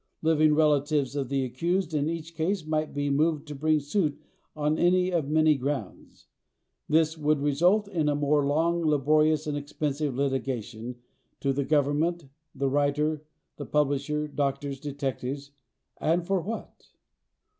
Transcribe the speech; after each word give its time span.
Living 0.23 0.55
relatives 0.55 1.15
of 1.15 1.29
the 1.29 1.45
accused 1.45 1.93
in 1.93 2.09
each 2.09 2.33
case 2.33 2.65
might 2.65 2.91
be 2.91 3.07
moved 3.07 3.47
to 3.47 3.53
bring 3.53 3.79
suit 3.79 4.19
on 4.55 4.79
any 4.79 5.11
of 5.11 5.29
many 5.29 5.53
grounds. 5.55 6.25
This 6.89 7.19
would 7.19 7.39
result 7.39 7.87
in 7.87 8.07
more 8.07 8.43
long, 8.47 8.81
laborious 8.83 9.45
and 9.45 9.55
expensive 9.55 10.15
litigation 10.15 10.95
to 11.41 11.53
the 11.53 11.65
Government, 11.65 12.25
the 12.55 12.67
writer, 12.67 13.23
the 13.57 13.65
publisher, 13.67 14.27
doctors, 14.27 14.79
detectives 14.79 15.51
and 15.99 16.27
what 16.27 16.47
not? 16.47 16.87